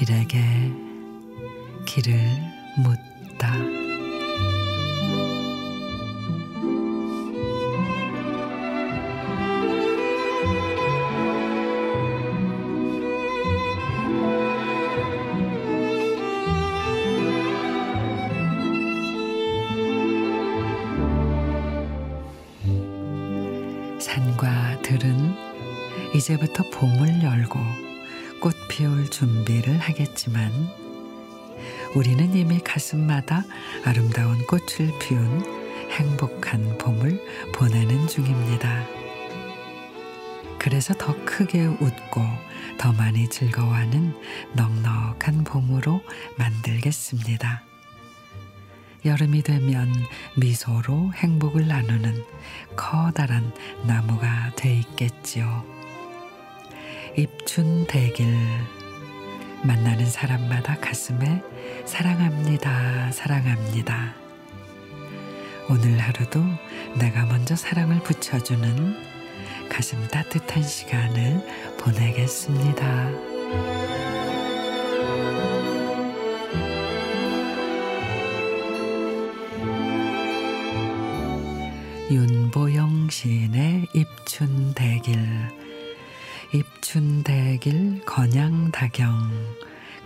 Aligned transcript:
길에게 0.00 0.38
길을 1.84 2.14
묻다. 2.78 3.89
산과 24.10 24.82
들은 24.82 25.36
이제부터 26.16 26.64
봄을 26.70 27.22
열고 27.22 27.60
꽃 28.40 28.56
피울 28.68 29.08
준비를 29.08 29.78
하겠지만 29.78 30.50
우리는 31.94 32.34
이미 32.34 32.58
가슴마다 32.58 33.44
아름다운 33.84 34.44
꽃을 34.46 34.98
피운 35.00 35.44
행복한 35.92 36.76
봄을 36.78 37.24
보내는 37.54 38.08
중입니다. 38.08 38.84
그래서 40.58 40.92
더 40.94 41.14
크게 41.24 41.66
웃고 41.66 42.20
더 42.78 42.92
많이 42.92 43.28
즐거워하는 43.28 44.12
넉넉한 44.54 45.44
봄으로 45.44 46.02
만들겠습니다. 46.36 47.69
여름이 49.04 49.42
되면 49.42 49.92
미소로 50.36 51.12
행복을 51.14 51.66
나누는 51.66 52.24
커다란 52.76 53.52
나무가 53.86 54.50
돼 54.56 54.76
있겠지요. 54.76 55.64
입춘 57.16 57.86
대길 57.86 58.36
만나는 59.62 60.06
사람마다 60.06 60.78
가슴에 60.80 61.42
사랑합니다, 61.84 63.12
사랑합니다. 63.12 64.14
오늘 65.68 65.98
하루도 65.98 66.42
내가 66.98 67.26
먼저 67.26 67.54
사랑을 67.56 68.02
붙여주는 68.02 69.10
가슴 69.68 70.06
따뜻한 70.08 70.62
시간을 70.62 71.46
보내겠습니다. 71.78 73.99
윤보영 82.10 83.08
시인의 83.10 83.86
입춘대길 83.94 85.18
입춘대길 86.52 88.04
건양다경 88.04 89.30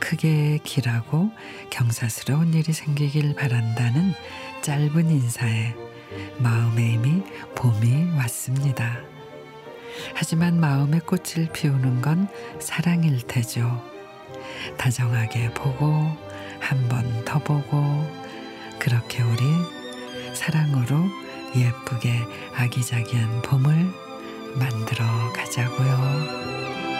크게 0.00 0.58
길하고 0.64 1.30
경사스러운 1.70 2.54
일이 2.54 2.72
생기길 2.72 3.36
바란다는 3.36 4.14
짧은 4.62 5.10
인사에 5.10 5.74
마음에 6.38 6.94
이미 6.94 7.22
봄이 7.54 8.10
왔습니다. 8.16 8.98
하지만 10.14 10.58
마음의 10.58 11.00
꽃을 11.00 11.50
피우는 11.52 12.00
건 12.02 12.26
사랑일 12.58 13.20
테죠. 13.28 13.80
다정하게 14.76 15.54
보고 15.54 15.86
한 16.58 16.88
번 16.88 17.24
더 17.24 17.38
보고 17.38 17.76
그렇게 18.80 19.22
우리 19.22 19.42
사랑으로 20.34 20.96
예쁘게 21.54 22.26
아기자기한 22.54 23.42
봄을 23.42 23.90
만들어 24.58 25.04
가자고요. 25.32 26.91